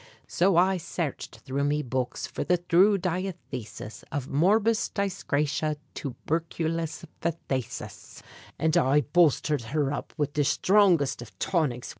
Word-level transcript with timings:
So 0.27 0.57
I 0.57 0.77
sairched 0.79 1.35
through 1.41 1.63
me 1.65 1.83
books 1.83 2.25
for 2.25 2.43
the 2.43 2.57
thrue 2.57 2.97
diathesis 2.97 4.03
Of 4.11 4.29
morbus 4.29 4.89
dyscrasia 4.91 5.75
tuburculous 5.93 7.05
phthasis; 7.21 8.23
And 8.57 8.75
I 8.77 9.01
boulsthered 9.01 9.65
her 9.65 9.93
up 9.93 10.15
wid 10.17 10.33
the 10.33 10.41
shtrongest 10.41 11.21
av 11.21 11.37
tonics. 11.37 11.89